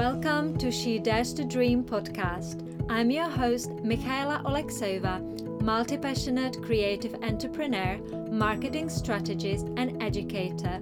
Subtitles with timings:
[0.00, 2.64] Welcome to She Dares to Dream podcast.
[2.88, 5.20] I'm your host, Michaela Oleksova,
[5.60, 7.98] multi passionate creative entrepreneur,
[8.30, 10.80] marketing strategist, and educator.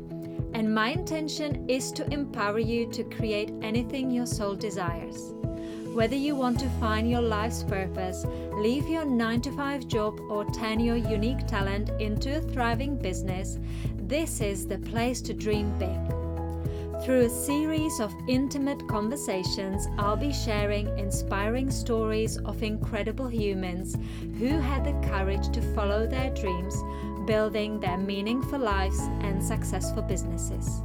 [0.54, 5.34] And my intention is to empower you to create anything your soul desires.
[5.94, 10.48] Whether you want to find your life's purpose, leave your 9 to 5 job, or
[10.52, 13.58] turn your unique talent into a thriving business,
[13.96, 16.17] this is the place to dream big.
[17.04, 23.96] Through a series of intimate conversations, I'll be sharing inspiring stories of incredible humans
[24.38, 26.76] who had the courage to follow their dreams,
[27.24, 30.82] building their meaningful lives and successful businesses.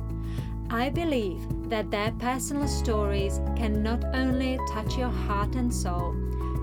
[0.70, 6.16] I believe that their personal stories can not only touch your heart and soul,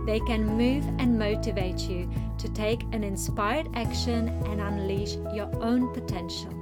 [0.06, 2.08] they can move and motivate you
[2.38, 6.59] to take an inspired action and unleash your own potential.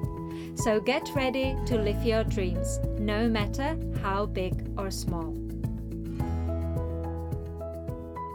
[0.59, 5.33] So get ready to live your dreams, no matter how big or small.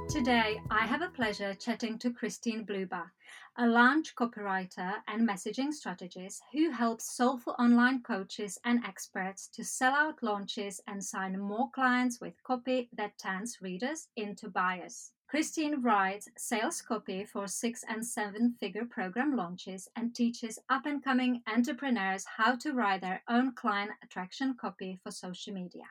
[0.08, 3.10] Today, I have a pleasure chatting to Christine Blubaugh,
[3.56, 9.94] a launch copywriter and messaging strategist who helps soulful online coaches and experts to sell
[9.94, 15.12] out launches and sign more clients with copy that turns readers into buyers.
[15.28, 21.04] Christine writes sales copy for six and seven figure program launches and teaches up and
[21.04, 25.86] coming entrepreneurs how to write their own client attraction copy for social media.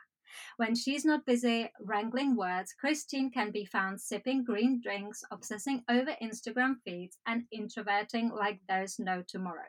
[0.57, 6.17] When she's not busy wrangling words, Christine can be found sipping green drinks, obsessing over
[6.23, 9.69] Instagram feeds, and introverting like there's no tomorrow.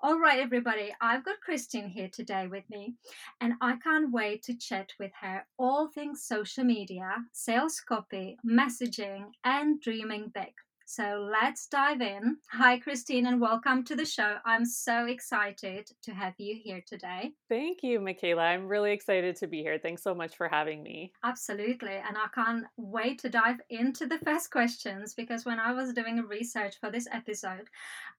[0.00, 2.94] All right, everybody, I've got Christine here today with me,
[3.40, 9.32] and I can't wait to chat with her all things social media, sales copy, messaging,
[9.42, 10.52] and dreaming big.
[10.90, 12.38] So let's dive in.
[12.50, 14.36] Hi, Christine, and welcome to the show.
[14.46, 17.32] I'm so excited to have you here today.
[17.50, 18.40] Thank you, Michaela.
[18.40, 19.78] I'm really excited to be here.
[19.78, 21.12] Thanks so much for having me.
[21.22, 21.92] Absolutely.
[21.92, 26.24] And I can't wait to dive into the first questions because when I was doing
[26.26, 27.68] research for this episode,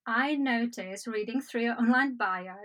[0.05, 2.55] I noticed reading through your online bio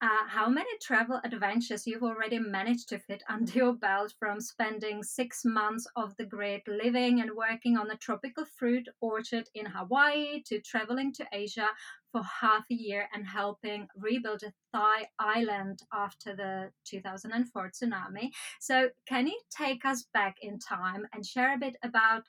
[0.00, 5.02] uh, how many travel adventures you've already managed to fit under your belt from spending
[5.02, 10.42] six months of the grid living and working on a tropical fruit orchard in Hawaii
[10.46, 11.68] to traveling to Asia
[12.10, 18.30] for half a year and helping rebuild a Thai island after the 2004 tsunami.
[18.60, 22.22] So, can you take us back in time and share a bit about?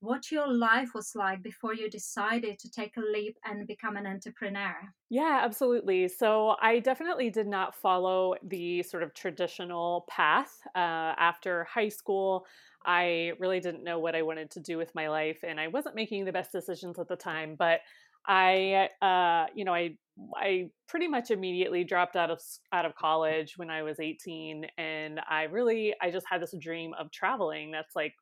[0.00, 4.06] what your life was like before you decided to take a leap and become an
[4.06, 4.76] entrepreneur.
[5.08, 6.08] Yeah, absolutely.
[6.08, 12.46] So I definitely did not follow the sort of traditional path uh, after high school.
[12.84, 15.94] I really didn't know what I wanted to do with my life, and I wasn't
[15.94, 17.56] making the best decisions at the time.
[17.58, 17.80] But
[18.26, 19.96] I, uh, you know, I
[20.36, 22.40] I pretty much immediately dropped out of
[22.72, 26.94] out of college when I was 18, and I really I just had this dream
[26.98, 27.70] of traveling.
[27.70, 28.14] That's like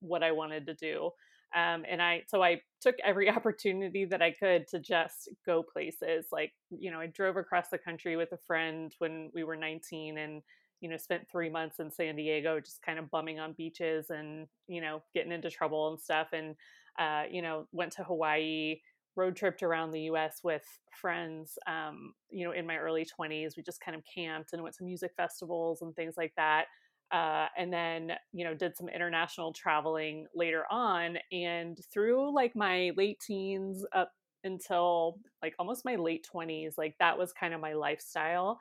[0.00, 1.10] what I wanted to do.
[1.56, 6.26] Um, and I so I took every opportunity that I could to just go places.
[6.30, 10.18] Like you know, I drove across the country with a friend when we were 19,
[10.18, 10.42] and
[10.80, 14.46] you know, spent three months in San Diego just kind of bumming on beaches and,
[14.68, 16.28] you know, getting into trouble and stuff.
[16.32, 16.54] And,
[16.98, 18.80] uh, you know, went to Hawaii,
[19.16, 20.64] road tripped around the US with
[21.00, 23.56] friends, um, you know, in my early 20s.
[23.56, 26.66] We just kind of camped and went to music festivals and things like that.
[27.10, 31.18] Uh, and then, you know, did some international traveling later on.
[31.32, 34.12] And through like my late teens up
[34.44, 38.58] until like almost my late 20s, like that was kind of my lifestyle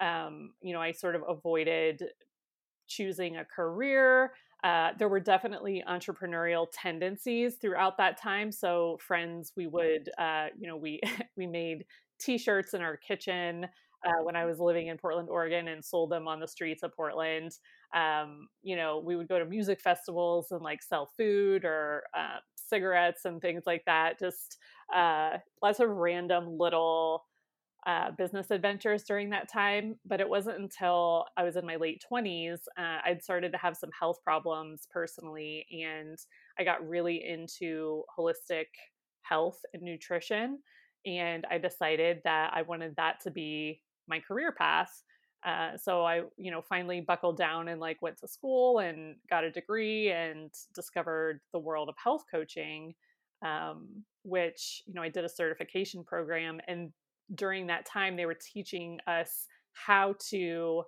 [0.00, 2.02] um, you know, I sort of avoided
[2.88, 4.32] choosing a career.
[4.64, 8.50] Uh, there were definitely entrepreneurial tendencies throughout that time.
[8.50, 11.00] So friends, we would, uh, you know, we
[11.36, 11.84] we made
[12.18, 13.66] T-shirts in our kitchen
[14.06, 16.94] uh, when I was living in Portland, Oregon, and sold them on the streets of
[16.94, 17.52] Portland.
[17.94, 22.38] Um, you know, we would go to music festivals and like sell food or uh,
[22.56, 24.18] cigarettes and things like that.
[24.18, 24.58] Just
[24.94, 27.24] uh, lots of random little
[27.86, 32.02] uh, business adventures during that time, but it wasn't until I was in my late
[32.10, 36.18] 20s, uh, I'd started to have some health problems personally, and
[36.58, 38.66] I got really into holistic
[39.22, 40.58] health and nutrition.
[41.04, 45.04] And I decided that I wanted that to be my career path.
[45.44, 49.44] Uh, so I, you know, finally buckled down and like went to school and got
[49.44, 52.94] a degree and discovered the world of health coaching,
[53.42, 53.86] um,
[54.24, 56.90] which you know I did a certification program, and
[57.34, 60.82] during that time they were teaching us how to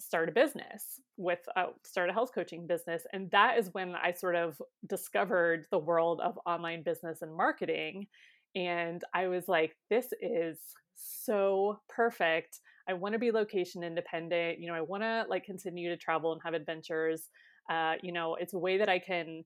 [0.00, 4.12] start a business with uh, start a health coaching business and that is when i
[4.12, 8.06] sort of discovered the world of online business and marketing
[8.54, 10.58] and i was like this is
[10.94, 14.58] so perfect I want to be location independent.
[14.58, 17.28] You know, I want to like continue to travel and have adventures.
[17.70, 19.44] Uh, you know, it's a way that I can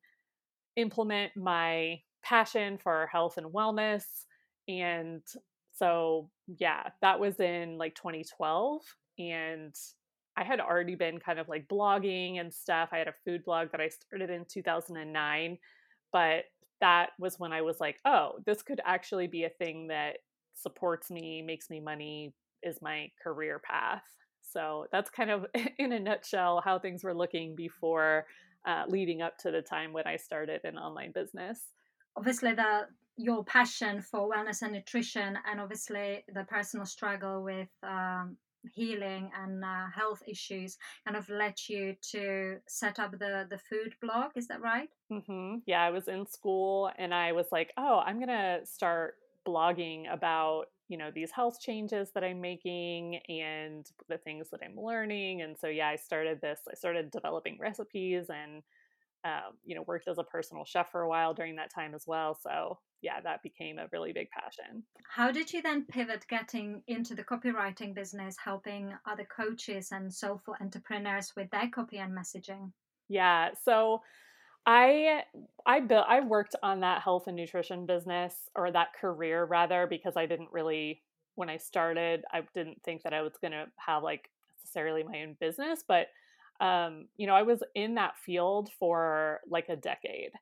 [0.76, 4.04] implement my passion for health and wellness.
[4.68, 5.22] And
[5.72, 8.82] so, yeah, that was in like 2012.
[9.18, 9.74] And
[10.36, 12.90] I had already been kind of like blogging and stuff.
[12.92, 15.58] I had a food blog that I started in 2009,
[16.12, 16.44] but
[16.80, 20.18] that was when I was like, oh, this could actually be a thing that
[20.54, 24.02] supports me, makes me money, is my career path.
[24.40, 25.46] So that's kind of
[25.78, 28.26] in a nutshell how things were looking before
[28.66, 31.60] uh, leading up to the time when I started an online business.
[32.16, 32.86] Obviously, the
[33.22, 38.36] your passion for wellness and nutrition, and obviously the personal struggle with um,
[38.74, 40.76] healing and uh, health issues,
[41.06, 44.30] kind of led you to set up the the food blog.
[44.36, 44.88] Is that right?
[45.10, 45.56] Mm-hmm.
[45.66, 49.14] Yeah, I was in school and I was like, oh, I'm gonna start
[49.46, 54.78] blogging about you know these health changes that i'm making and the things that i'm
[54.78, 58.62] learning and so yeah i started this i started developing recipes and
[59.24, 62.04] um, you know worked as a personal chef for a while during that time as
[62.06, 64.82] well so yeah that became a really big passion.
[65.08, 70.56] How did you then pivot getting into the copywriting business helping other coaches and soulful
[70.60, 72.72] entrepreneurs with their copy and messaging?
[73.08, 74.02] Yeah so
[74.66, 75.22] I
[75.66, 80.16] I built I worked on that health and nutrition business or that career rather because
[80.16, 81.02] I didn't really
[81.34, 84.30] when I started I didn't think that I was going to have like
[84.60, 86.08] necessarily my own business but
[86.62, 90.32] um you know I was in that field for like a decade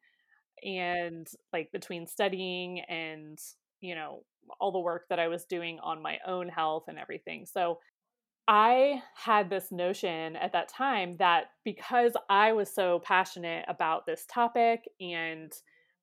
[0.65, 3.39] and like between studying and
[3.81, 4.25] you know
[4.61, 7.81] all the work that I was doing on my own health and everything so
[8.49, 14.27] I had this notion at that time that because I was so passionate about this
[14.27, 15.53] topic and,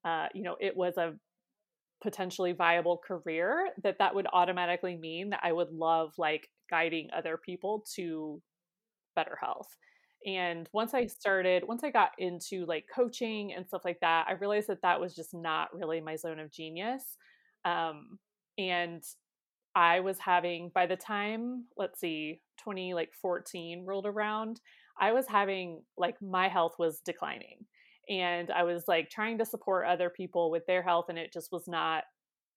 [0.04, 1.14] uh, you know, it was a
[2.02, 7.36] potentially viable career, that that would automatically mean that I would love like guiding other
[7.36, 8.42] people to
[9.16, 9.68] better health.
[10.26, 14.32] And once I started, once I got into like coaching and stuff like that, I
[14.32, 17.16] realized that that was just not really my zone of genius.
[17.64, 18.18] Um,
[18.58, 19.02] and
[19.74, 24.60] I was having by the time let's see 20 like 14 rolled around
[25.00, 27.64] I was having like my health was declining
[28.08, 31.52] and I was like trying to support other people with their health and it just
[31.52, 32.04] was not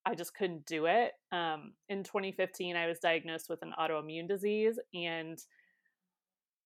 [0.04, 1.12] I just couldn't do it.
[1.31, 5.38] Um, in 2015 I was diagnosed with an autoimmune disease and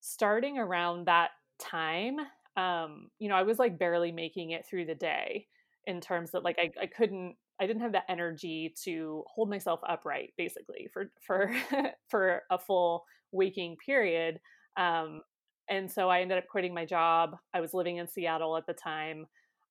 [0.05, 2.19] starting around that time
[2.57, 5.47] um, you know I was like barely making it through the day
[5.85, 9.79] in terms that like I, I couldn't I didn't have the energy to hold myself
[9.87, 11.53] upright basically for for
[12.09, 14.39] for a full waking period.
[14.77, 15.21] Um,
[15.69, 17.37] and so I ended up quitting my job.
[17.53, 19.25] I was living in Seattle at the time.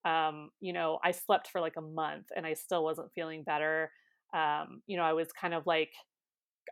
[0.05, 3.91] Um, you know, I slept for like a month and I still wasn't feeling better.
[4.35, 5.93] Um, you know, I was kind of like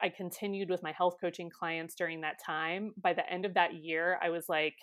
[0.02, 2.93] I continued with my health coaching clients during that time.
[3.00, 4.76] By the end of that year, I was like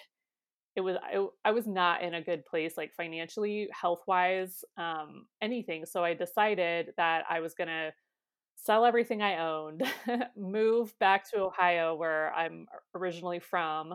[0.76, 5.26] it was I, I was not in a good place like financially health wise um
[5.42, 7.92] anything so i decided that i was going to
[8.56, 9.84] sell everything i owned
[10.38, 12.66] move back to ohio where i'm
[12.96, 13.94] originally from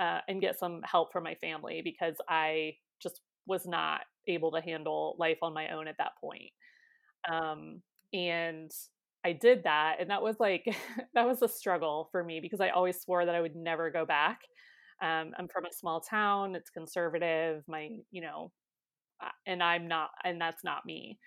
[0.00, 4.60] uh, and get some help from my family because i just was not able to
[4.60, 6.50] handle life on my own at that point
[7.30, 7.82] um
[8.14, 8.70] and
[9.24, 10.64] i did that and that was like
[11.14, 14.04] that was a struggle for me because i always swore that i would never go
[14.04, 14.40] back
[15.02, 16.54] um, I'm from a small town.
[16.54, 17.64] It's conservative.
[17.66, 18.52] My, you know,
[19.46, 21.18] and I'm not, and that's not me.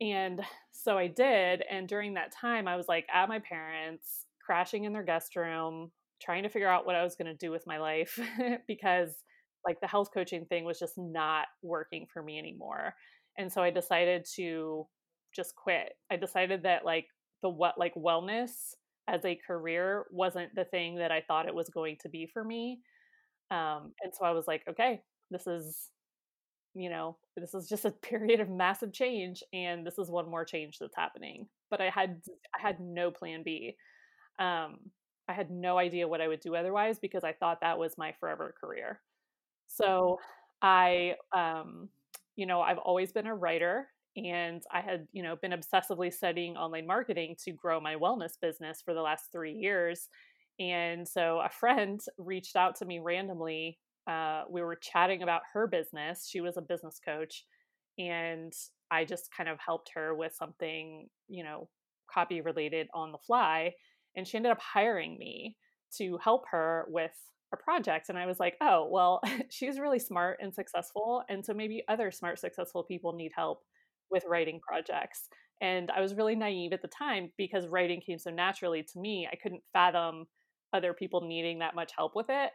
[0.00, 0.40] And
[0.72, 1.62] so I did.
[1.70, 5.92] And during that time, I was like at my parents, crashing in their guest room,
[6.20, 8.18] trying to figure out what I was going to do with my life
[8.66, 9.10] because
[9.66, 12.94] like the health coaching thing was just not working for me anymore.
[13.38, 14.86] And so I decided to
[15.34, 15.94] just quit.
[16.10, 17.06] I decided that like
[17.42, 18.74] the what like wellness
[19.08, 22.44] as a career wasn't the thing that I thought it was going to be for
[22.44, 22.80] me.
[23.50, 25.90] Um, and so I was like, okay, this is,
[26.74, 30.44] you know, this is just a period of massive change, and this is one more
[30.44, 31.48] change that's happening.
[31.70, 32.22] But I had
[32.56, 33.76] I had no plan B.
[34.38, 34.78] Um,
[35.28, 38.12] I had no idea what I would do otherwise because I thought that was my
[38.18, 39.00] forever career.
[39.68, 40.18] So
[40.60, 41.88] I, um,
[42.36, 46.56] you know, I've always been a writer and I had, you know, been obsessively studying
[46.56, 50.08] online marketing to grow my wellness business for the last three years.
[50.60, 53.78] And so a friend reached out to me randomly.
[54.06, 56.28] Uh, we were chatting about her business.
[56.28, 57.44] She was a business coach.
[57.98, 58.52] And
[58.90, 61.68] I just kind of helped her with something, you know,
[62.10, 63.74] copy related on the fly.
[64.16, 65.56] And she ended up hiring me
[65.96, 67.12] to help her with
[67.52, 68.08] a project.
[68.08, 71.22] And I was like, oh, well, she's really smart and successful.
[71.28, 73.62] And so maybe other smart, successful people need help
[74.12, 75.28] with writing projects.
[75.60, 79.28] And I was really naive at the time because writing came so naturally to me.
[79.30, 80.26] I couldn't fathom
[80.72, 82.50] other people needing that much help with it.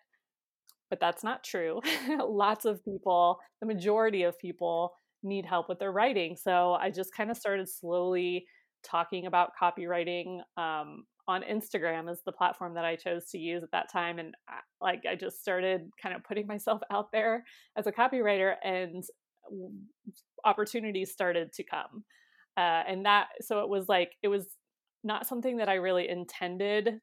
[0.89, 1.81] But that's not true.
[2.19, 6.35] Lots of people, the majority of people, need help with their writing.
[6.35, 8.45] So I just kind of started slowly
[8.83, 13.71] talking about copywriting um, on Instagram as the platform that I chose to use at
[13.71, 14.19] that time.
[14.19, 17.43] And uh, like I just started kind of putting myself out there
[17.75, 19.03] as a copywriter, and
[20.45, 22.03] opportunities started to come.
[22.55, 24.47] Uh, and that, so it was like, it was
[25.03, 26.99] not something that I really intended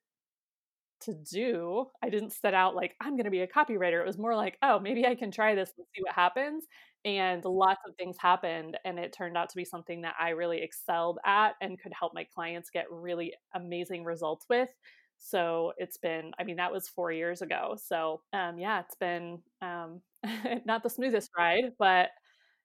[1.02, 1.86] to do.
[2.02, 4.00] I didn't set out like, I'm going to be a copywriter.
[4.00, 6.64] It was more like, oh, maybe I can try this and see what happens.
[7.04, 8.78] And lots of things happened.
[8.84, 12.14] And it turned out to be something that I really excelled at and could help
[12.14, 14.70] my clients get really amazing results with.
[15.18, 17.76] So it's been, I mean, that was four years ago.
[17.82, 20.00] So um, yeah, it's been um,
[20.64, 22.08] not the smoothest ride, but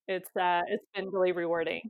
[0.10, 1.82] it's uh, it's been really rewarding.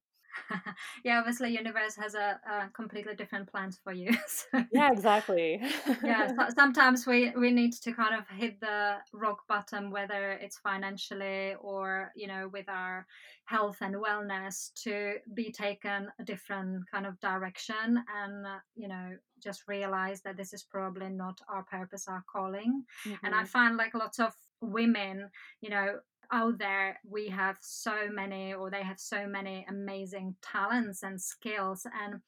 [1.04, 4.12] yeah, obviously, universe has a, a, completely different plans for you.
[4.28, 5.62] so, yeah, exactly.
[6.04, 10.60] yeah, so sometimes we we need to kind of hit the rock bottom, whether it's
[10.60, 13.06] financially or you know with our
[13.46, 19.18] health and wellness, to be taken a different kind of direction, and uh, you know
[19.44, 22.84] just realize that this is probably not our purpose, our calling.
[23.08, 23.26] Mm-hmm.
[23.26, 25.30] And I find like lots of women,
[25.62, 26.00] you know,
[26.32, 31.86] out there we have so many or they have so many amazing talents and skills
[32.04, 32.22] and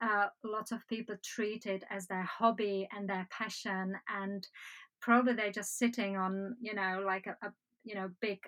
[0.00, 4.46] uh, lots of people treat it as their hobby and their passion and
[5.00, 7.50] probably they're just sitting on you know like a, a
[7.84, 8.38] you know big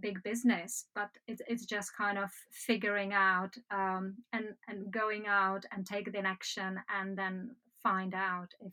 [0.00, 5.64] big business but it's, it's just kind of figuring out um, and and going out
[5.72, 7.50] and taking action and then
[7.82, 8.72] find out if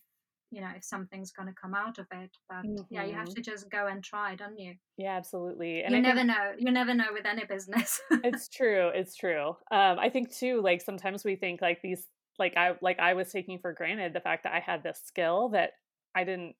[0.54, 2.82] you know if something's going to come out of it but mm-hmm.
[2.90, 3.34] yeah you have mm-hmm.
[3.34, 6.52] to just go and try don't you yeah absolutely and you I never think, know
[6.58, 10.82] you never know with any business it's true it's true um i think too like
[10.82, 12.08] sometimes we think like these
[12.38, 15.50] like i like i was taking for granted the fact that i had this skill
[15.50, 15.72] that
[16.16, 16.56] i didn't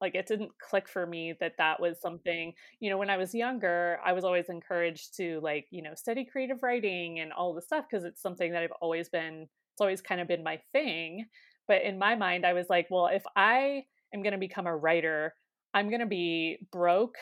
[0.00, 3.34] like it didn't click for me that that was something you know when i was
[3.34, 7.62] younger i was always encouraged to like you know study creative writing and all the
[7.62, 9.46] stuff because it's something that i've always been
[9.78, 11.24] it's always kind of been my thing
[11.68, 13.84] but in my mind, I was like, well, if I
[14.14, 15.34] am going to become a writer,
[15.74, 17.16] I'm going to be broke,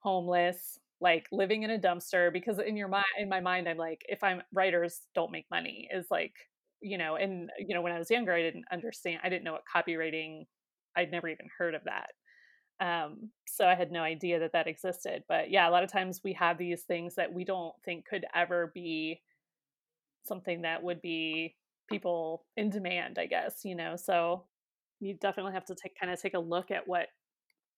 [0.00, 4.02] homeless, like living in a dumpster because in your mind in my mind I'm like
[4.08, 6.32] if I'm writers don't make money is like
[6.80, 9.52] you know and you know when I was younger I didn't understand I didn't know
[9.52, 10.46] what copywriting
[10.96, 12.10] I'd never even heard of that
[12.80, 16.22] um, so I had no idea that that existed but yeah a lot of times
[16.24, 19.20] we have these things that we don't think could ever be
[20.24, 21.54] something that would be
[21.88, 23.96] people in demand, I guess, you know.
[23.96, 24.44] So
[25.00, 27.08] you definitely have to take kind of take a look at what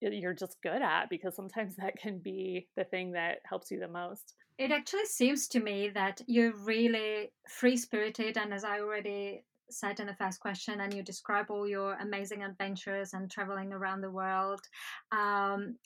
[0.00, 3.88] you're just good at because sometimes that can be the thing that helps you the
[3.88, 4.34] most.
[4.58, 10.00] It actually seems to me that you're really free spirited, and as I already said
[10.00, 14.10] in the first question, and you describe all your amazing adventures and traveling around the
[14.10, 14.60] world.
[15.12, 15.76] Um,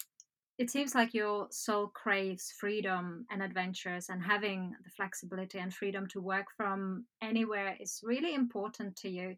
[0.61, 6.07] it seems like your soul craves freedom and adventures and having the flexibility and freedom
[6.09, 9.35] to work from anywhere is really important to you.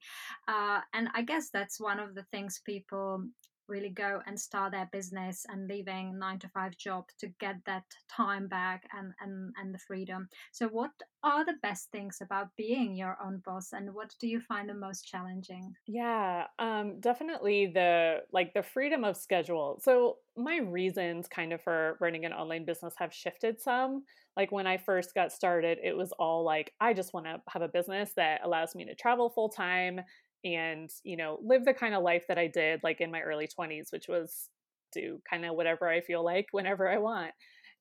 [0.48, 3.24] Uh, and i guess that's one of the things people
[3.72, 7.84] really go and start their business and leaving nine to five job to get that
[8.08, 10.28] time back and, and, and the freedom.
[10.52, 10.90] So what
[11.24, 14.74] are the best things about being your own boss and what do you find the
[14.74, 15.74] most challenging?
[15.86, 19.80] Yeah, um, definitely the like the freedom of schedule.
[19.82, 24.04] So my reasons kind of for running an online business have shifted some.
[24.36, 27.62] Like when I first got started, it was all like, I just want to have
[27.62, 30.00] a business that allows me to travel full time
[30.44, 33.46] and you know live the kind of life that i did like in my early
[33.48, 34.48] 20s which was
[34.92, 37.32] do kind of whatever i feel like whenever i want.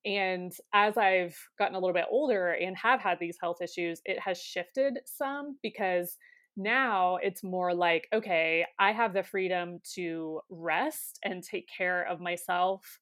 [0.05, 4.19] And as i've gotten a little bit older and have had these health issues it
[4.19, 6.17] has shifted some because
[6.57, 12.19] now it's more like okay i have the freedom to rest and take care of
[12.19, 12.99] myself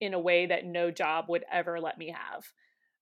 [0.00, 2.44] in a way that no job would ever let me have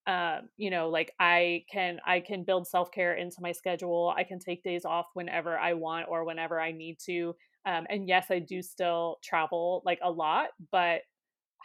[0.09, 4.39] um, you know like i can i can build self-care into my schedule i can
[4.39, 7.35] take days off whenever i want or whenever i need to
[7.67, 11.03] um, and yes i do still travel like a lot but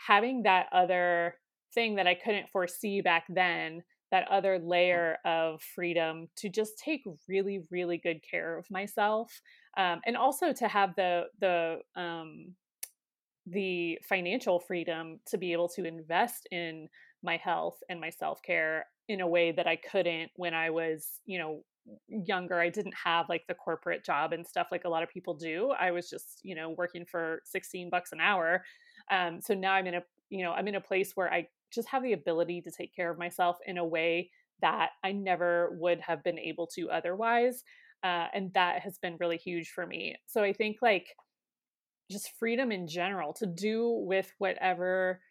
[0.08, 1.36] having that other
[1.74, 3.82] thing that i couldn't foresee back then
[4.12, 9.42] that other layer of freedom to just take really really good care of myself
[9.78, 12.54] um, and also to have the the um,
[13.48, 16.88] the financial freedom to be able to invest in
[17.24, 21.40] my health and my self-care in a way that I couldn't when I was, you
[21.40, 21.64] know,
[22.08, 22.60] younger.
[22.60, 25.74] I didn't have like the corporate job and stuff like a lot of people do.
[25.78, 28.64] I was just, you know, working for 16 bucks an hour.
[29.12, 31.90] Um, so now I'm in a, you know, I'm in a place where I just
[31.90, 34.30] have the ability to take care of myself in a way
[34.62, 37.64] that I never would have been able to otherwise.
[38.04, 40.16] Uh, and that has been really huge for me.
[40.26, 41.08] So I think like
[42.12, 45.22] just freedom in general to do with whatever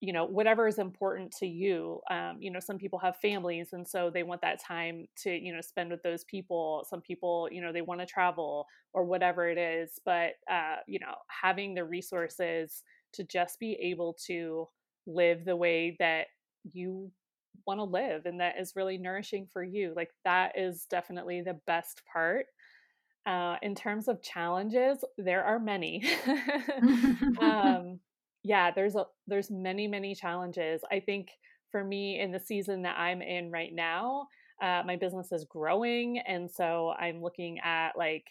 [0.00, 3.86] you know whatever is important to you um, you know some people have families and
[3.86, 6.84] so they want that time to you know spend with those people.
[6.88, 10.98] Some people you know they want to travel or whatever it is but uh, you
[10.98, 14.68] know having the resources to just be able to
[15.06, 16.26] live the way that
[16.72, 17.10] you
[17.66, 21.58] want to live and that is really nourishing for you like that is definitely the
[21.66, 22.46] best part.
[23.26, 26.04] Uh, in terms of challenges there are many.
[27.40, 28.00] Um,
[28.46, 30.80] yeah there's a there's many many challenges.
[30.90, 31.28] I think
[31.72, 34.28] for me in the season that i'm in right now
[34.62, 38.24] uh, my business is growing and so i'm looking at like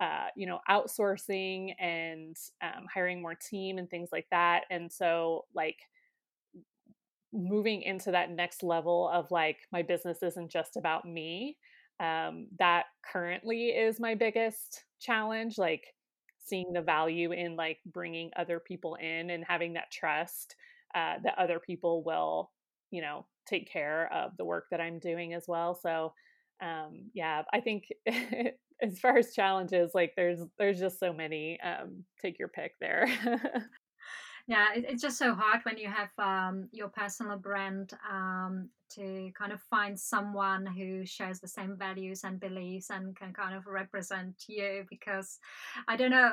[0.00, 5.44] uh, you know outsourcing and um, hiring more team and things like that and so
[5.54, 5.76] like
[7.32, 11.56] moving into that next level of like my business isn't just about me
[12.00, 15.84] um, that currently is my biggest challenge like
[16.48, 20.56] seeing the value in like bringing other people in and having that trust
[20.94, 22.50] uh, that other people will
[22.90, 25.74] you know take care of the work that i'm doing as well.
[25.74, 26.12] So
[26.60, 27.84] um, yeah i think
[28.82, 33.08] as far as challenges like there's there's just so many um, take your pick there.
[34.48, 39.30] Yeah it, it's just so hard when you have um, your personal brand um, to
[39.38, 43.66] kind of find someone who shares the same values and beliefs and can kind of
[43.66, 45.38] represent you because
[45.88, 46.32] i don't know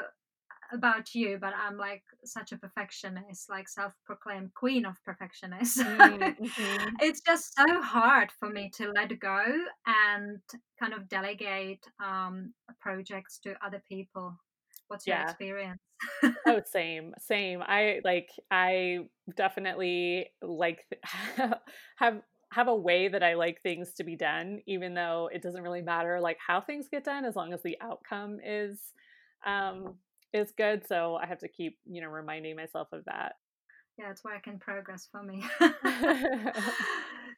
[0.73, 6.95] about you but i'm like such a perfectionist like self-proclaimed queen of perfectionists mm-hmm.
[6.99, 9.43] it's just so hard for me to let go
[9.85, 10.39] and
[10.79, 14.35] kind of delegate um, projects to other people
[14.87, 15.23] what's your yeah.
[15.23, 15.81] experience
[16.47, 18.99] oh same same i like i
[19.35, 20.85] definitely like
[21.97, 22.21] have
[22.55, 25.81] have a way that i like things to be done even though it doesn't really
[25.81, 28.93] matter like how things get done as long as the outcome is
[29.45, 29.95] um
[30.31, 33.35] is good so i have to keep you know reminding myself of that.
[33.97, 35.43] Yeah it's work in progress for me.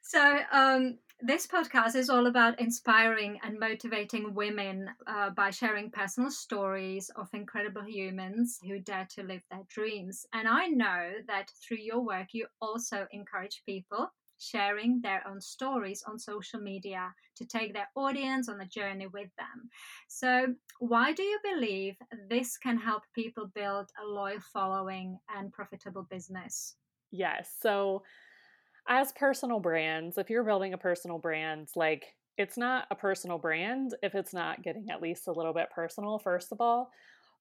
[0.02, 6.30] So um, this podcast is all about inspiring and motivating women uh, by sharing personal
[6.30, 10.26] stories of incredible humans who dare to live their dreams.
[10.32, 16.02] And i know that through your work you also encourage people sharing their own stories
[16.06, 19.68] on social media to take their audience on a journey with them.
[20.08, 21.96] So, why do you believe
[22.28, 26.76] this can help people build a loyal following and profitable business?
[27.10, 27.50] Yes.
[27.60, 28.02] So,
[28.88, 33.94] as personal brands, if you're building a personal brand, like it's not a personal brand
[34.02, 36.90] if it's not getting at least a little bit personal, first of all.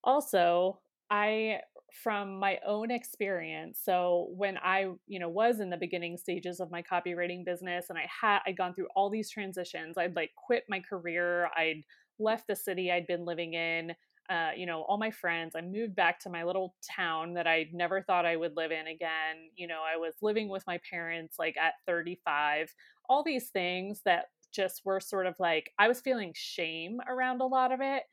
[0.03, 0.79] Also,
[1.09, 6.59] I from my own experience so when i you know was in the beginning stages
[6.59, 10.31] of my copywriting business and i had i'd gone through all these transitions i'd like
[10.35, 11.81] quit my career i'd
[12.19, 13.91] left the city i'd been living in
[14.29, 17.65] uh, you know all my friends i moved back to my little town that i
[17.71, 21.35] never thought i would live in again you know i was living with my parents
[21.39, 22.73] like at 35
[23.07, 27.45] all these things that just were sort of like i was feeling shame around a
[27.45, 28.03] lot of it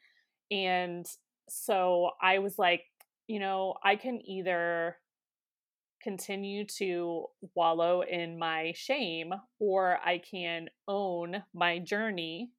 [0.53, 1.05] and
[1.49, 2.85] so I was like,
[3.27, 4.97] you know, I can either
[6.03, 12.51] continue to wallow in my shame or I can own my journey.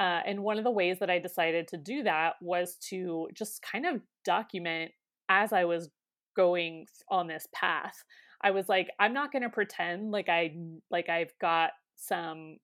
[0.00, 3.62] Uh, and one of the ways that I decided to do that was to just
[3.62, 4.90] kind of document
[5.28, 5.90] as I was
[6.34, 8.02] going on this path.
[8.42, 10.56] I was like, I'm not going to pretend like I
[10.90, 12.56] like I've got some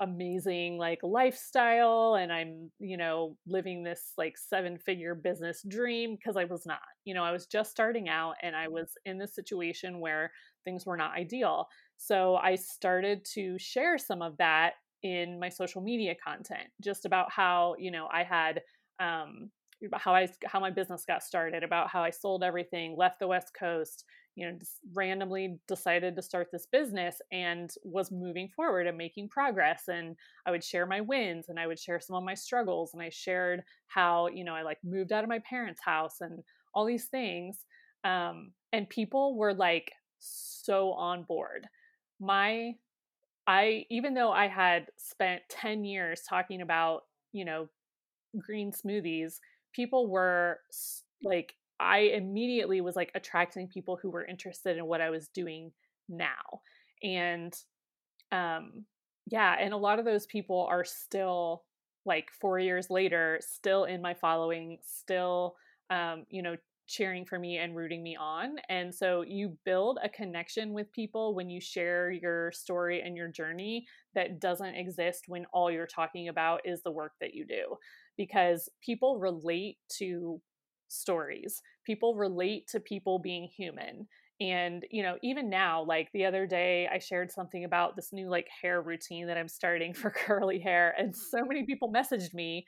[0.00, 6.36] amazing like lifestyle and I'm, you know, living this like seven figure business dream because
[6.36, 6.80] I was not.
[7.04, 10.32] You know, I was just starting out and I was in this situation where
[10.64, 11.66] things were not ideal.
[11.96, 17.30] So I started to share some of that in my social media content just about
[17.30, 18.62] how, you know, I had
[19.00, 19.50] um
[19.92, 23.52] how I how my business got started, about how I sold everything, left the West
[23.58, 24.04] Coast,
[24.36, 29.28] you know, just randomly decided to start this business and was moving forward and making
[29.28, 29.84] progress.
[29.88, 32.94] And I would share my wins and I would share some of my struggles.
[32.94, 36.42] And I shared how, you know, I like moved out of my parents' house and
[36.74, 37.58] all these things.
[38.02, 41.68] Um, and people were like so on board.
[42.20, 42.72] My,
[43.46, 47.68] I, even though I had spent 10 years talking about, you know,
[48.38, 49.38] green smoothies,
[49.74, 50.60] people were
[51.22, 55.72] like I immediately was like attracting people who were interested in what I was doing
[56.08, 56.62] now.
[57.02, 57.52] And
[58.32, 58.84] um
[59.26, 61.64] yeah, and a lot of those people are still
[62.06, 65.56] like 4 years later still in my following, still
[65.90, 66.56] um you know
[66.86, 68.56] cheering for me and rooting me on.
[68.68, 73.28] And so you build a connection with people when you share your story and your
[73.28, 77.76] journey that doesn't exist when all you're talking about is the work that you do.
[78.16, 80.40] Because people relate to
[80.88, 84.06] stories, people relate to people being human.
[84.40, 88.28] And, you know, even now, like the other day, I shared something about this new
[88.28, 90.94] like hair routine that I'm starting for curly hair.
[90.98, 92.66] And so many people messaged me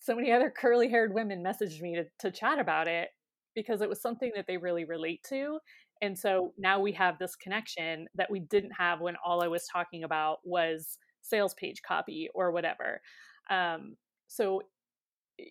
[0.00, 3.10] so many other curly haired women messaged me to, to chat about it
[3.54, 5.58] because it was something that they really relate to.
[6.00, 9.66] And so now we have this connection that we didn't have when all I was
[9.70, 13.02] talking about was sales page copy or whatever.
[13.50, 14.62] Um, so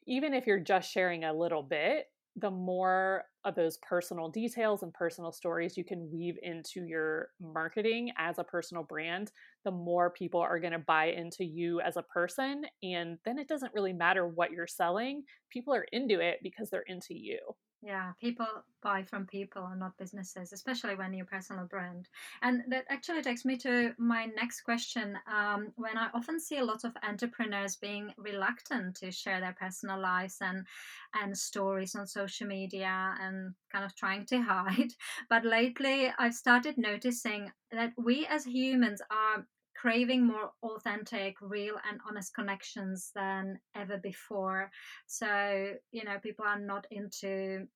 [0.06, 4.94] even if you're just sharing a little bit, the more of those personal details and
[4.94, 9.32] personal stories you can weave into your marketing as a personal brand,
[9.66, 12.64] the more people are going to buy into you as a person.
[12.84, 16.84] And then it doesn't really matter what you're selling, people are into it because they're
[16.88, 17.40] into you.
[17.82, 18.46] Yeah, people
[18.82, 22.10] buy from people and not businesses, especially when you're personal brand.
[22.42, 25.18] And that actually takes me to my next question.
[25.32, 29.98] Um, when I often see a lot of entrepreneurs being reluctant to share their personal
[29.98, 30.68] lives and
[31.14, 34.92] and stories on social media and kind of trying to hide,
[35.30, 39.46] but lately I've started noticing that we as humans are
[39.80, 44.70] craving more authentic, real, and honest connections than ever before.
[45.08, 47.68] So, you know, people are not into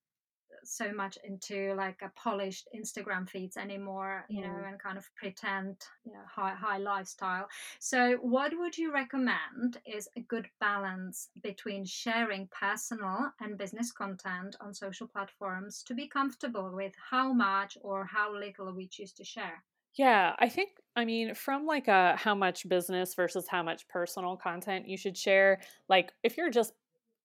[0.62, 4.46] so much into like a polished Instagram feeds anymore, you mm.
[4.46, 7.48] know, and kind of pretend you know, high high lifestyle.
[7.80, 14.56] So, what would you recommend is a good balance between sharing personal and business content
[14.60, 19.24] on social platforms to be comfortable with how much or how little we choose to
[19.24, 19.64] share?
[19.96, 24.36] Yeah, I think I mean from like a how much business versus how much personal
[24.36, 25.60] content you should share.
[25.88, 26.72] Like if you're just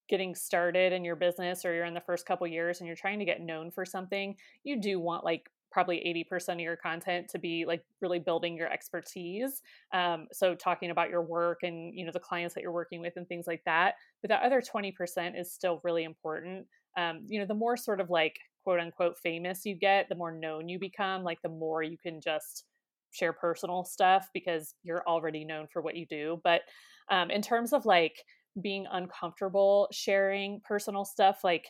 [0.10, 3.20] getting started in your business or you're in the first couple years and you're trying
[3.20, 5.98] to get known for something, you do want like probably
[6.32, 9.62] 80% of your content to be like really building your expertise
[9.94, 13.14] um, so talking about your work and you know the clients that you're working with
[13.18, 16.66] and things like that but that other 20% is still really important
[16.98, 20.32] um, you know the more sort of like quote unquote famous you get, the more
[20.32, 22.66] known you become, like the more you can just
[23.12, 26.40] share personal stuff because you're already known for what you do.
[26.44, 26.62] But
[27.10, 28.24] um, in terms of like
[28.62, 31.68] being uncomfortable sharing personal stuff, like,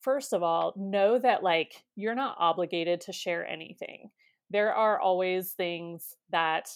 [0.00, 4.10] first of all, know that like you're not obligated to share anything.
[4.50, 6.68] There are always things that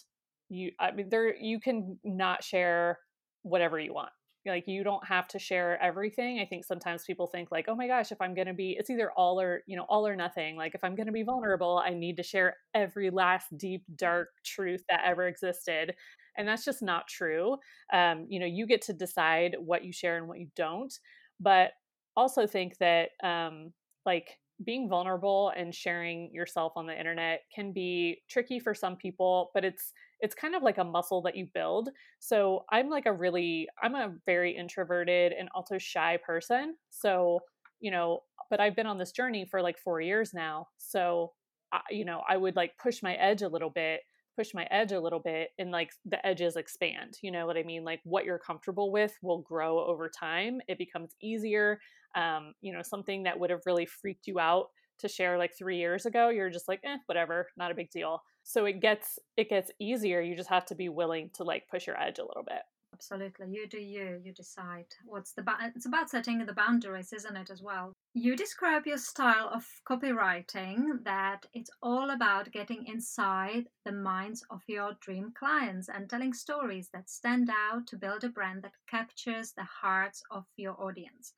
[0.48, 2.98] you, I mean, there, you can not share
[3.42, 4.10] whatever you want
[4.46, 7.86] like you don't have to share everything i think sometimes people think like oh my
[7.86, 10.56] gosh if i'm going to be it's either all or you know all or nothing
[10.56, 14.28] like if i'm going to be vulnerable i need to share every last deep dark
[14.44, 15.94] truth that ever existed
[16.36, 17.56] and that's just not true
[17.92, 20.98] um, you know you get to decide what you share and what you don't
[21.40, 21.70] but
[22.16, 23.72] also think that um,
[24.06, 29.50] like being vulnerable and sharing yourself on the internet can be tricky for some people
[29.52, 29.92] but it's
[30.24, 33.94] it's kind of like a muscle that you build so i'm like a really i'm
[33.94, 37.38] a very introverted and also shy person so
[37.78, 41.32] you know but i've been on this journey for like 4 years now so
[41.72, 44.00] I, you know i would like push my edge a little bit
[44.34, 47.62] push my edge a little bit and like the edges expand you know what i
[47.62, 47.84] mean?
[47.84, 51.78] Like what you're comfortable with will grow over time it becomes easier
[52.16, 55.78] um, you know something that would have really freaked you out to share like three
[55.78, 58.22] years ago you're just like eh whatever not a big deal.
[58.42, 61.86] So it gets it gets easier you just have to be willing to like push
[61.86, 62.62] your edge a little bit.
[62.92, 67.36] Absolutely you do you you decide what's the ba- it's about setting the boundaries isn't
[67.36, 67.92] it as well?
[68.16, 74.62] You describe your style of copywriting that it's all about getting inside the minds of
[74.68, 79.52] your dream clients and telling stories that stand out to build a brand that captures
[79.52, 81.34] the hearts of your audience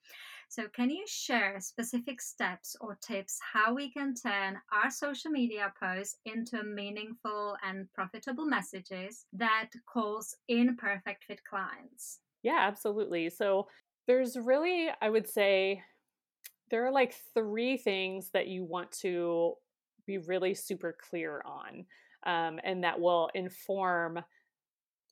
[0.49, 5.73] so, can you share specific steps or tips how we can turn our social media
[5.79, 12.21] posts into meaningful and profitable messages that calls in perfect fit clients?
[12.43, 13.31] Yeah, absolutely.
[13.31, 13.69] So,
[14.07, 15.83] there's really, I would say,
[16.71, 19.55] there are like three things that you want to
[20.07, 21.87] be really super clear on,
[22.25, 24.21] um, and that will inform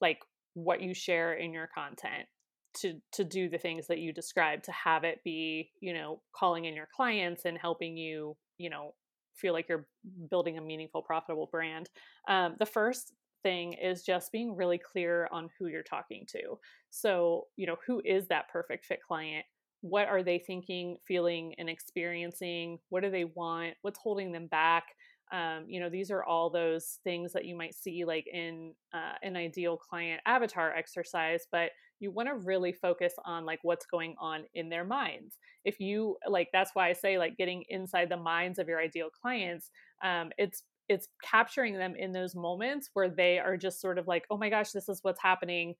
[0.01, 0.19] like
[0.53, 2.27] what you share in your content
[2.75, 6.65] to to do the things that you described to have it be you know calling
[6.65, 8.93] in your clients and helping you you know
[9.35, 9.87] feel like you're
[10.29, 11.89] building a meaningful profitable brand.
[12.27, 16.57] Um, the first thing is just being really clear on who you're talking to.
[16.89, 19.45] So you know who is that perfect fit client?
[19.81, 22.79] What are they thinking feeling and experiencing?
[22.89, 23.75] What do they want?
[23.81, 24.85] What's holding them back?
[25.31, 29.13] Um, you know these are all those things that you might see like in uh,
[29.23, 34.15] an ideal client avatar exercise but you want to really focus on like what's going
[34.19, 38.17] on in their minds if you like that's why i say like getting inside the
[38.17, 39.71] minds of your ideal clients
[40.03, 44.25] um, it's it's capturing them in those moments where they are just sort of like
[44.29, 45.75] oh my gosh this is what's happening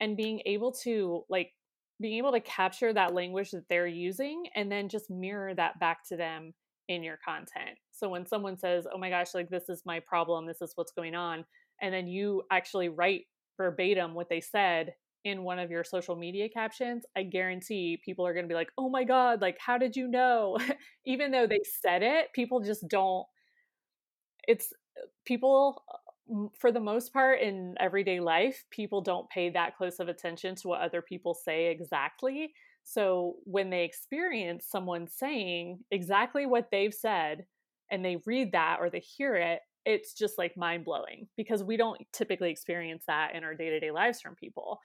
[0.00, 1.52] and being able to like
[2.00, 5.98] being able to capture that language that they're using and then just mirror that back
[6.08, 6.54] to them
[6.88, 7.78] in your content.
[7.92, 10.92] So when someone says, "Oh my gosh, like this is my problem, this is what's
[10.92, 11.44] going on,"
[11.80, 13.26] and then you actually write
[13.56, 18.32] verbatim what they said in one of your social media captions, I guarantee people are
[18.34, 20.58] going to be like, "Oh my god, like how did you know?"
[21.06, 23.26] Even though they said it, people just don't
[24.46, 29.76] it's uh, people uh, for the most part in everyday life, people don't pay that
[29.76, 32.52] close of attention to what other people say exactly.
[32.84, 37.46] So when they experience someone saying exactly what they've said
[37.90, 41.76] and they read that or they hear it, it's just like mind blowing because we
[41.76, 44.78] don't typically experience that in our day to day lives from people.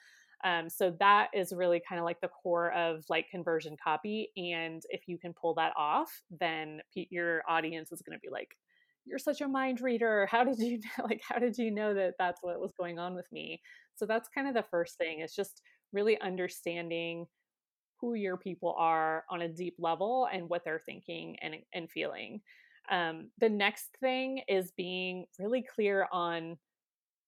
[0.44, 4.32] Um, so that is really kind of like the core of like conversion copy.
[4.38, 8.50] And if you can pull that off, then your audience is going to be like,
[9.06, 12.16] you're such a mind reader how did you know, like how did you know that
[12.18, 13.62] that's what was going on with me
[13.96, 15.62] so that's kind of the first thing is just
[15.94, 17.26] really understanding
[18.02, 22.42] who your people are on a deep level and what they're thinking and, and feeling
[22.92, 26.58] um, the next thing is being really clear on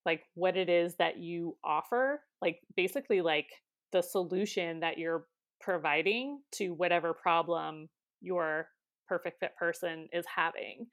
[0.05, 3.49] like what it is that you offer like basically like
[3.91, 5.25] the solution that you're
[5.59, 7.89] providing to whatever problem
[8.21, 8.67] your
[9.07, 10.87] perfect fit person is having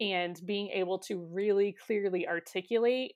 [0.00, 3.14] and being able to really clearly articulate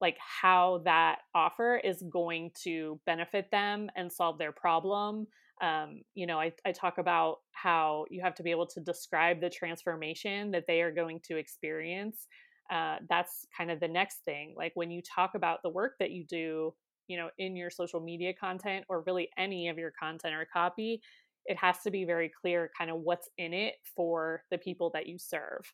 [0.00, 5.26] like how that offer is going to benefit them and solve their problem.
[5.60, 9.40] Um, you know I, I talk about how you have to be able to describe
[9.40, 12.28] the transformation that they are going to experience.
[12.70, 16.10] Uh, that's kind of the next thing like when you talk about the work that
[16.10, 16.72] you do
[17.08, 21.00] you know in your social media content or really any of your content or copy
[21.46, 25.06] it has to be very clear kind of what's in it for the people that
[25.06, 25.72] you serve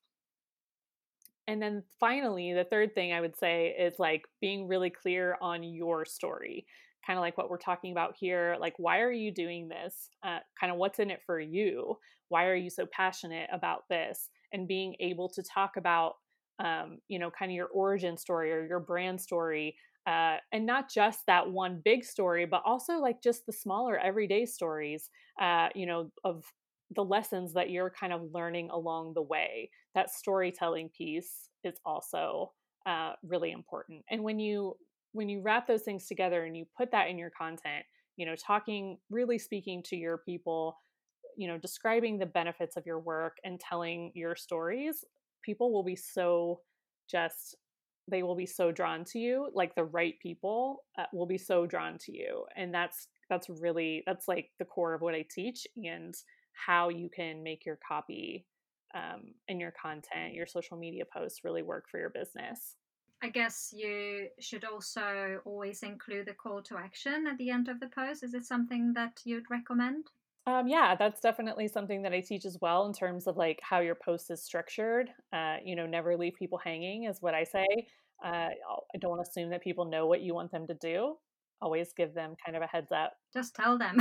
[1.46, 5.62] and then finally, the third thing I would say is like being really clear on
[5.62, 6.66] your story,
[7.06, 8.56] kind of like what we're talking about here.
[8.58, 10.08] Like, why are you doing this?
[10.22, 11.98] Uh, kind of what's in it for you?
[12.28, 14.30] Why are you so passionate about this?
[14.52, 16.14] And being able to talk about,
[16.60, 19.76] um, you know, kind of your origin story or your brand story.
[20.06, 24.44] Uh, and not just that one big story, but also like just the smaller everyday
[24.44, 25.08] stories,
[25.40, 26.44] uh, you know, of
[26.94, 29.70] the lessons that you're kind of learning along the way.
[29.94, 32.52] That storytelling piece is also
[32.86, 34.04] uh, really important.
[34.10, 34.76] And when you
[35.12, 37.84] when you wrap those things together and you put that in your content,
[38.16, 40.76] you know, talking really speaking to your people,
[41.36, 45.04] you know, describing the benefits of your work and telling your stories,
[45.42, 46.60] people will be so
[47.10, 47.56] just
[48.08, 51.66] they will be so drawn to you like the right people uh, will be so
[51.66, 55.66] drawn to you and that's that's really that's like the core of what i teach
[55.76, 56.14] and
[56.52, 58.46] how you can make your copy
[58.94, 62.76] um, and your content, your social media posts really work for your business.
[63.22, 67.80] I guess you should also always include a call to action at the end of
[67.80, 68.22] the post.
[68.22, 70.06] Is it something that you'd recommend?
[70.46, 73.80] Um, yeah, that's definitely something that I teach as well in terms of like how
[73.80, 75.08] your post is structured.
[75.32, 77.66] Uh, you know, never leave people hanging is what I say.
[78.24, 78.50] Uh,
[78.94, 81.16] I don't assume that people know what you want them to do.
[81.62, 83.14] Always give them kind of a heads up.
[83.32, 83.96] Just tell them.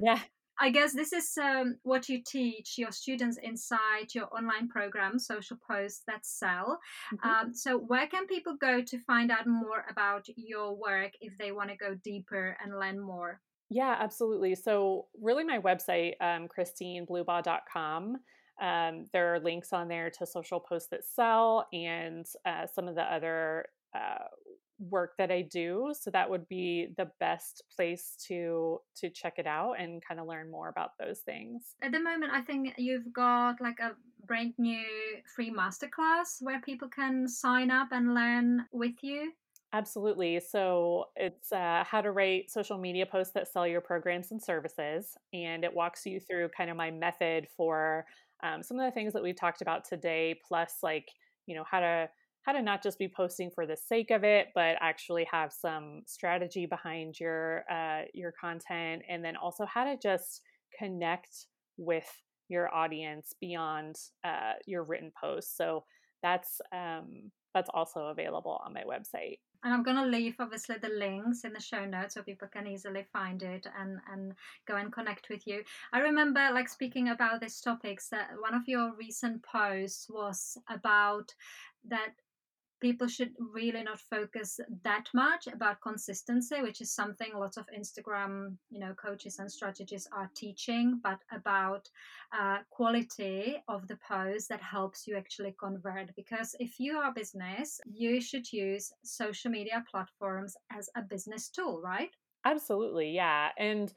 [0.00, 0.18] yeah,
[0.60, 5.56] I guess this is um, what you teach your students inside your online program, Social
[5.70, 6.80] Posts That Sell.
[7.14, 7.28] Mm-hmm.
[7.28, 11.52] Um, so, where can people go to find out more about your work if they
[11.52, 13.40] want to go deeper and learn more?
[13.70, 14.54] Yeah, absolutely.
[14.54, 18.16] So, really, my website, um, christineblubaugh.com.
[18.60, 22.96] Um, there are links on there to social posts that sell and uh, some of
[22.96, 24.24] the other uh,
[24.78, 25.92] work that I do.
[25.98, 30.26] So that would be the best place to to check it out and kind of
[30.26, 31.74] learn more about those things.
[31.82, 33.92] At the moment, I think you've got like a
[34.26, 34.84] brand new
[35.34, 39.32] free masterclass where people can sign up and learn with you.
[39.74, 40.40] Absolutely.
[40.40, 45.14] So it's uh, how to write social media posts that sell your programs and services.
[45.34, 48.06] And it walks you through kind of my method for
[48.42, 51.08] um, some of the things that we've talked about today, plus like,
[51.46, 52.08] you know, how to
[52.42, 56.00] how to not just be posting for the sake of it, but actually have some
[56.06, 60.40] strategy behind your uh, your content, and then also how to just
[60.78, 62.08] connect with
[62.48, 65.54] your audience beyond uh, your written posts.
[65.58, 65.84] So
[66.22, 69.38] that's um, that's also available on my website.
[69.64, 72.66] And I'm going to leave obviously the links in the show notes so people can
[72.66, 74.34] easily find it and, and
[74.66, 75.64] go and connect with you.
[75.92, 81.34] I remember, like, speaking about these topics, that one of your recent posts was about
[81.88, 82.12] that
[82.80, 88.56] people should really not focus that much about consistency which is something lots of instagram
[88.70, 91.88] you know coaches and strategists are teaching but about
[92.32, 96.14] uh, quality of the post that helps you actually convert.
[96.14, 101.48] Because if you are a business you should use social media platforms as a business
[101.48, 102.10] tool right?
[102.44, 103.92] Absolutely yeah and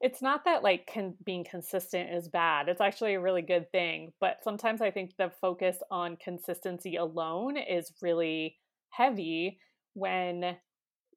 [0.00, 2.68] it's not that like con- being consistent is bad.
[2.68, 4.12] It's actually a really good thing.
[4.20, 8.56] But sometimes I think the focus on consistency alone is really
[8.90, 9.58] heavy
[9.94, 10.56] when,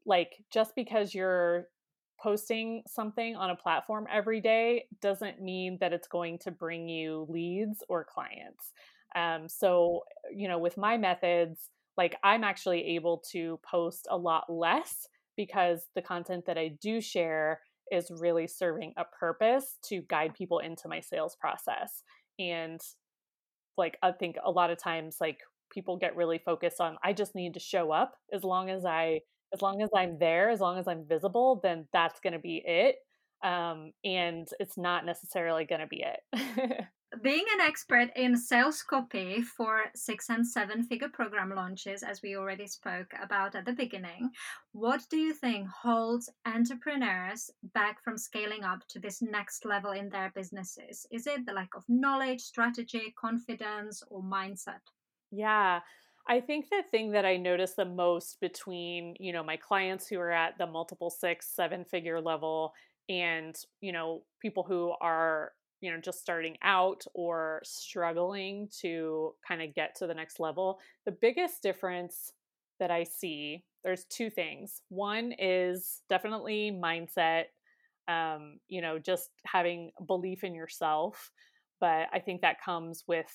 [0.05, 1.67] like, just because you're
[2.21, 7.25] posting something on a platform every day doesn't mean that it's going to bring you
[7.29, 8.73] leads or clients.
[9.15, 14.45] Um, so, you know, with my methods, like, I'm actually able to post a lot
[14.49, 20.33] less because the content that I do share is really serving a purpose to guide
[20.33, 22.03] people into my sales process.
[22.37, 22.79] And
[23.77, 25.39] like I think a lot of times like
[25.71, 29.21] people get really focused on I just need to show up as long as I
[29.53, 32.61] as long as I'm there, as long as I'm visible, then that's going to be
[32.65, 32.97] it.
[33.43, 36.85] Um, and it's not necessarily going to be it.
[37.23, 42.35] being an expert in sales copy for six and seven figure program launches, as we
[42.35, 44.29] already spoke about at the beginning,
[44.73, 50.09] what do you think holds entrepreneurs back from scaling up to this next level in
[50.09, 51.05] their businesses?
[51.11, 54.81] Is it the lack of knowledge, strategy, confidence, or mindset?
[55.31, 55.79] Yeah.
[56.27, 60.19] I think the thing that I notice the most between, you know, my clients who
[60.19, 62.73] are at the multiple six, seven figure level
[63.09, 69.61] and, you know, people who are you know just starting out or struggling to kind
[69.61, 70.79] of get to the next level.
[71.05, 72.31] The biggest difference
[72.79, 74.81] that i see there's two things.
[74.89, 77.45] One is definitely mindset
[78.07, 81.31] um, you know just having belief in yourself
[81.79, 83.31] but i think that comes with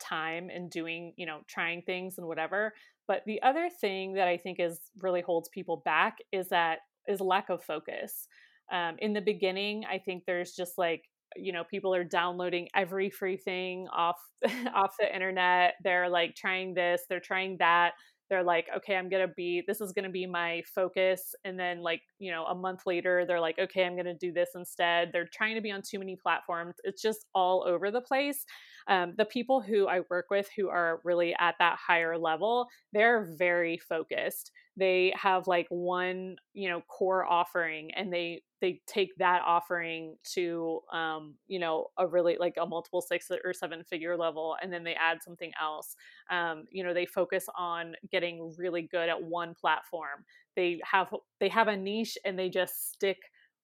[0.00, 2.72] time and doing you know trying things and whatever.
[3.06, 7.20] But the other thing that i think is really holds people back is that is
[7.20, 8.26] lack of focus.
[8.72, 11.04] Um, in the beginning i think there's just like
[11.36, 14.18] you know people are downloading every free thing off
[14.74, 15.74] off the internet.
[15.82, 17.92] They're like trying this they're trying that.
[18.30, 21.34] They're like okay i'm gonna be this is gonna be my focus.
[21.44, 24.50] And then like you know a month later they're like okay i'm gonna do this
[24.54, 25.10] instead.
[25.12, 26.76] They're trying to be on too many platforms.
[26.84, 28.44] It's just all over the place.
[28.88, 33.28] Um, the people who i work with who are really at that higher level they're
[33.38, 39.42] very focused they have like one you know core offering and they they take that
[39.44, 44.56] offering to um, you know a really like a multiple six or seven figure level
[44.62, 45.94] and then they add something else.
[46.30, 50.24] Um, you know they focus on getting really good at one platform.
[50.56, 53.18] They have they have a niche and they just stick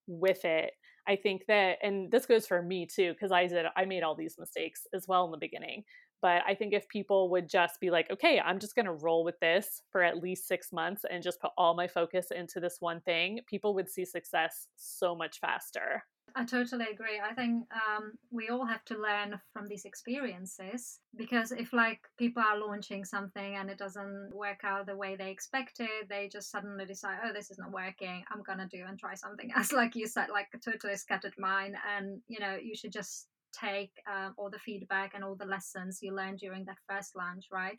[0.07, 0.71] with it.
[1.07, 4.13] I think that and this goes for me too because i did i made all
[4.13, 5.83] these mistakes as well in the beginning
[6.21, 9.23] but I think if people would just be like, okay, I'm just going to roll
[9.23, 12.77] with this for at least six months and just put all my focus into this
[12.79, 16.03] one thing, people would see success so much faster.
[16.35, 17.19] I totally agree.
[17.19, 22.43] I think um, we all have to learn from these experiences because if, like, people
[22.43, 26.85] are launching something and it doesn't work out the way they expected, they just suddenly
[26.85, 28.23] decide, oh, this is not working.
[28.31, 29.71] I'm gonna do and try something else.
[29.71, 33.91] Like you said, like a totally scattered mind, and you know, you should just take
[34.11, 37.77] um, all the feedback and all the lessons you learned during that first launch, right?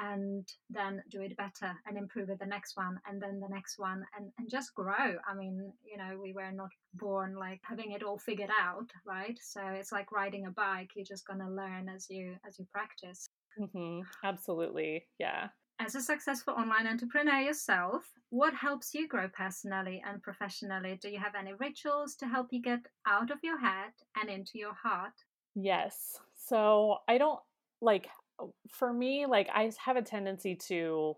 [0.00, 3.78] And then do it better and improve it the next one and then the next
[3.78, 5.16] one and, and just grow.
[5.26, 9.38] I mean, you know, we were not born like having it all figured out, right?
[9.42, 10.90] So it's like riding a bike.
[10.94, 13.28] You're just gonna learn as you as you practice.
[13.58, 14.00] Mm-hmm.
[14.24, 15.06] Absolutely.
[15.18, 15.48] Yeah.
[15.84, 20.96] As a successful online entrepreneur yourself, what helps you grow personally and professionally?
[21.02, 24.58] Do you have any rituals to help you get out of your head and into
[24.58, 25.14] your heart?
[25.56, 26.20] Yes.
[26.36, 27.40] So I don't
[27.80, 28.06] like,
[28.38, 31.16] uh, for me, like, I have a tendency to,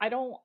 [0.00, 0.38] I don't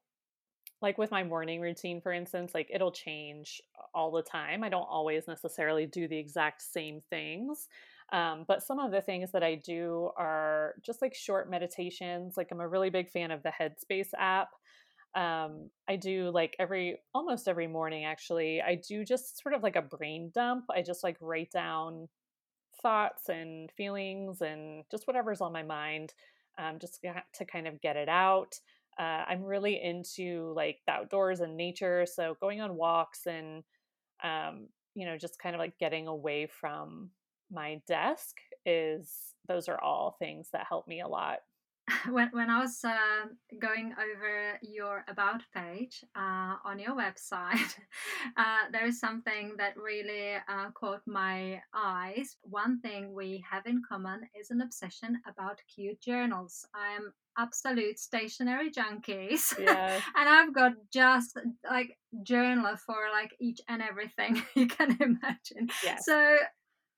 [0.81, 3.61] like with my morning routine, for instance, like it'll change
[3.93, 4.65] all the time.
[4.65, 7.69] I don't always necessarily do the exact same things.
[8.11, 12.35] Um, but some of the things that I do are just like short meditations.
[12.35, 14.49] Like I'm a really big fan of the Headspace app.
[15.15, 18.61] Um, I do like every almost every morning actually.
[18.61, 20.65] I do just sort of like a brain dump.
[20.69, 22.09] I just like write down
[22.81, 26.13] thoughts and feelings and just whatever's on my mind,
[26.57, 27.01] um, just
[27.33, 28.55] to kind of get it out.
[28.99, 33.63] Uh, I'm really into like the outdoors and nature, so going on walks and
[34.23, 37.09] um, you know just kind of like getting away from
[37.51, 39.11] my desk is
[39.47, 41.39] those are all things that help me a lot.
[42.09, 43.25] when, when I was uh,
[43.59, 47.75] going over your about page uh, on your website,
[48.37, 52.37] uh, there is something that really uh, caught my eyes.
[52.43, 56.65] One thing we have in common is an obsession about cute journals.
[56.73, 59.99] I am absolute stationery junkies, Yeah.
[60.15, 61.37] and I've got just
[61.69, 65.69] like journal for like each and everything you can imagine.
[65.83, 66.05] Yes.
[66.05, 66.37] So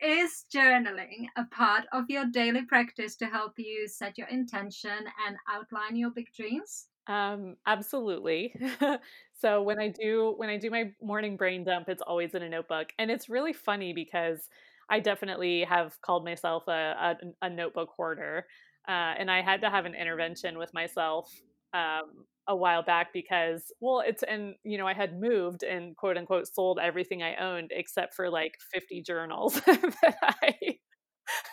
[0.04, 5.38] is journaling a part of your daily practice to help you set your intention and
[5.50, 6.88] outline your big dreams?
[7.08, 8.56] Um, absolutely.
[9.40, 12.50] so when I do when I do my morning brain dump, it's always in a
[12.50, 14.50] notebook, and it's really funny because
[14.90, 18.46] I definitely have called myself a a, a notebook hoarder,
[18.88, 21.30] uh, and I had to have an intervention with myself
[21.74, 26.18] um, a while back because well, it's and you know I had moved and quote
[26.18, 30.78] unquote sold everything I owned except for like fifty journals that I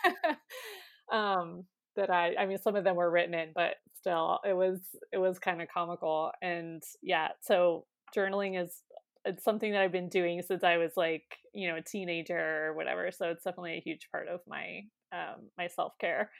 [1.11, 1.65] um
[1.95, 4.79] that I I mean some of them were written in, but still it was
[5.11, 6.31] it was kind of comical.
[6.41, 8.81] And yeah, so journaling is
[9.25, 12.73] it's something that I've been doing since I was like, you know, a teenager or
[12.73, 13.11] whatever.
[13.11, 14.81] So it's definitely a huge part of my
[15.13, 16.31] um my self-care.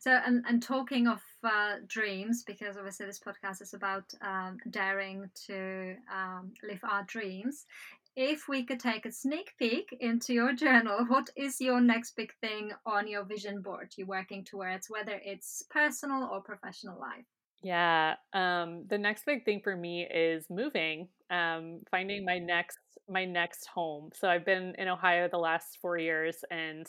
[0.00, 5.30] So, and, and talking of uh, dreams, because obviously this podcast is about um, daring
[5.46, 7.66] to um, live our dreams.
[8.16, 12.32] If we could take a sneak peek into your journal, what is your next big
[12.40, 17.26] thing on your vision board you're working towards, whether it's personal or professional life?
[17.62, 23.24] Yeah, um, the next big thing for me is moving, um, finding my next my
[23.24, 24.10] next home.
[24.14, 26.86] So I've been in Ohio the last four years, and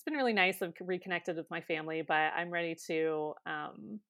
[0.00, 0.62] it's been really nice.
[0.62, 4.00] I've reconnected with my family, but I'm ready to, um,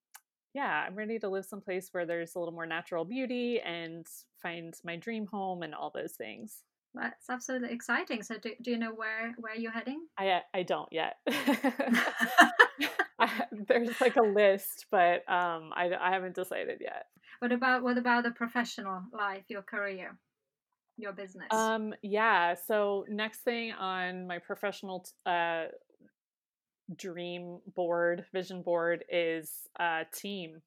[0.54, 4.06] yeah, I'm ready to live someplace where there's a little more natural beauty and
[4.40, 6.62] find my dream home and all those things.
[6.94, 8.22] That's absolutely exciting.
[8.22, 10.06] So, do, do you know where where you're heading?
[10.16, 11.16] I I don't yet.
[13.18, 17.06] I, there's like a list, but um, I I haven't decided yet.
[17.40, 20.16] what about what about the professional life, your career,
[21.00, 21.48] your business?
[21.50, 22.54] Um, yeah.
[22.54, 25.66] So next thing on my professional t- uh
[26.96, 30.62] dream board, vision board is uh team.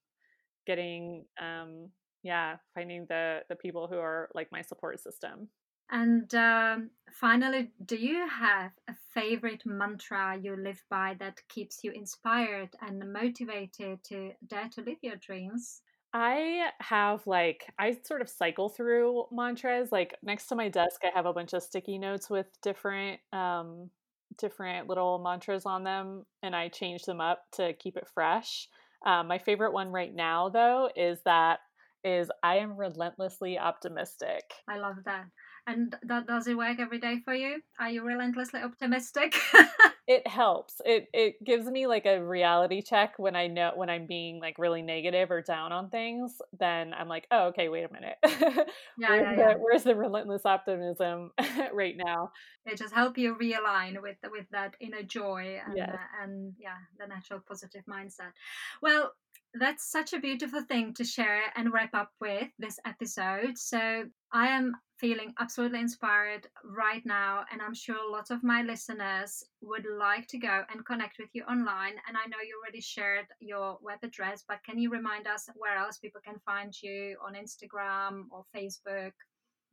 [0.65, 1.89] Getting um
[2.23, 5.49] yeah, finding the the people who are like my support system.
[5.91, 11.91] And um, finally, do you have a favorite mantra you live by that keeps you
[11.91, 15.81] inspired and motivated to dare to live your dreams?
[16.14, 19.91] I have like I sort of cycle through mantras.
[19.91, 23.89] Like next to my desk, I have a bunch of sticky notes with different um
[24.38, 28.68] different little mantras on them, and I change them up to keep it fresh.
[29.05, 31.59] Um, my favorite one right now, though, is that
[32.03, 34.43] is I am relentlessly optimistic.
[34.70, 35.26] I love that.
[35.66, 37.61] And that does it work every day for you?
[37.80, 39.36] Are you relentlessly optimistic?
[40.05, 40.82] It helps.
[40.84, 44.59] It it gives me like a reality check when I know when I'm being like
[44.59, 46.41] really negative or down on things.
[46.59, 48.18] Then I'm like, oh, okay, wait a minute.
[48.97, 49.53] yeah, where's yeah, the yeah.
[49.57, 51.32] where's the relentless optimism
[51.74, 52.32] right now?
[52.66, 55.91] It just help you realign with with that inner joy and Yes.
[55.93, 58.34] uh, and yeah, the natural positive mindset.
[58.82, 59.14] Well,
[59.53, 63.57] that's such a beautiful thing to share and wrap up with this episode.
[63.57, 64.74] So I am
[65.04, 70.38] feeling absolutely inspired right now, and I'm sure lots of my listeners would like to
[70.38, 71.95] go and connect with you online.
[72.08, 75.78] And I know you already shared your web address, but can you remind us where
[75.78, 79.12] else people can find you on Instagram or Facebook?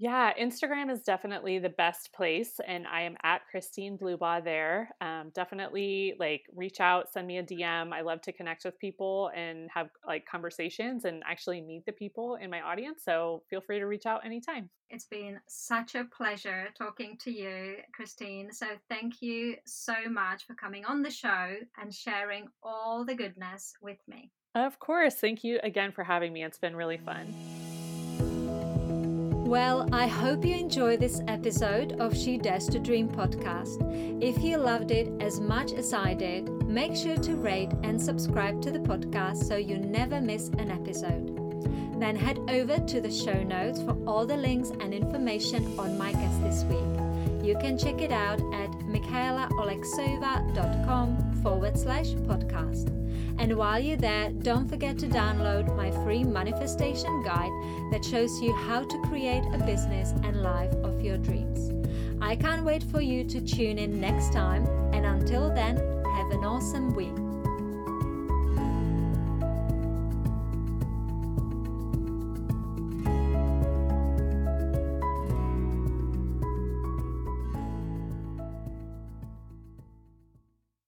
[0.02, 4.88] Yeah, Instagram is definitely the best place, and I am at Christine Blubaugh there.
[5.02, 7.92] Um, definitely, like, reach out, send me a DM.
[7.92, 12.36] I love to connect with people and have like conversations and actually meet the people
[12.36, 13.02] in my audience.
[13.04, 14.70] So feel free to reach out anytime.
[14.88, 18.52] It's been such a pleasure talking to you, Christine.
[18.52, 23.74] So, thank you so much for coming on the show and sharing all the goodness
[23.82, 24.30] with me.
[24.54, 26.42] Of course, thank you again for having me.
[26.42, 27.69] It's been really fun.
[29.50, 33.82] Well, I hope you enjoy this episode of She Dares to Dream podcast.
[34.22, 38.62] If you loved it as much as I did, make sure to rate and subscribe
[38.62, 41.34] to the podcast so you never miss an episode.
[41.98, 46.12] Then head over to the show notes for all the links and information on my
[46.12, 46.78] guest this week.
[47.44, 52.99] You can check it out at michaelaoleksova.com forward slash podcast.
[53.40, 57.50] And while you're there, don't forget to download my free manifestation guide
[57.90, 61.72] that shows you how to create a business and life of your dreams.
[62.20, 66.44] I can't wait for you to tune in next time, and until then, have an
[66.44, 67.29] awesome week.